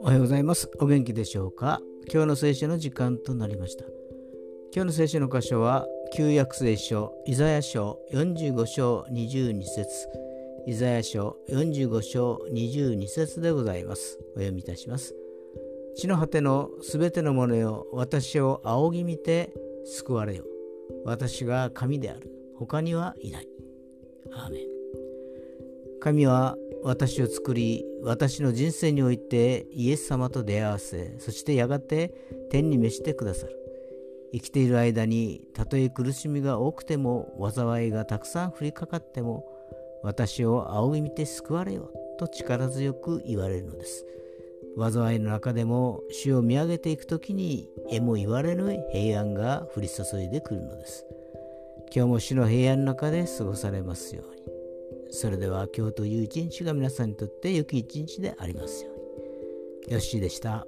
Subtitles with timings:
[0.00, 0.70] おはようございます。
[0.80, 1.82] お元気でしょうか？
[2.10, 3.84] 今日の聖書の時間となりました。
[4.74, 9.86] 今日の聖書の箇所は、旧約聖書、イザヤ書45章22節
[10.66, 14.18] イザヤ書45章22節でございます。
[14.30, 15.14] お読みいたします。
[15.94, 19.52] 地の果てのすべてのものよ、私を仰ぎ見て
[19.84, 20.44] 救われよ。
[21.04, 22.30] 私が神である。
[22.56, 23.48] 他にはいない。
[24.32, 24.64] アーメン
[26.00, 32.12] 神は私を作り私の人生においてイエス様と出会わせそしてやがて
[32.50, 33.58] 天に召してくださる。
[34.34, 39.46] 生きている間にたとえ苦しみが多くても災いがたくさん降りかかっても
[40.02, 44.04] 私を仰ぎ見て救われよと力強く言われるのです。
[44.76, 51.06] 災いの中でも主を見上げていく時にえも言われぬ平安が降り注いでくるのです。
[51.94, 54.42] 今日も主の平安の中で過ごされますように
[55.12, 59.92] それでは今日という一日が皆さんにとって良き一日でありますように。
[59.92, 60.66] よッしーでした。